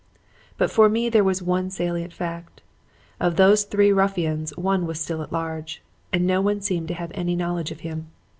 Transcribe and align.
But 0.57 0.71
for 0.71 0.89
me 0.89 1.09
there 1.09 1.23
was 1.23 1.43
one 1.43 1.69
salient 1.69 2.11
fact: 2.11 2.63
of 3.19 3.35
those 3.35 3.65
three 3.65 3.91
ruffians 3.91 4.49
one 4.57 4.87
was 4.87 4.99
still 4.99 5.21
at 5.21 5.31
large, 5.31 5.83
and 6.11 6.25
no 6.25 6.41
one 6.41 6.59
seemed 6.61 6.87
to 6.87 6.95
have 6.95 7.11
any 7.13 7.35
knowledge 7.35 7.69
of 7.69 7.81
him. 7.81 8.07